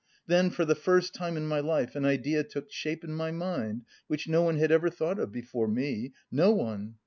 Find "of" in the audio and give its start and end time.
5.19-5.31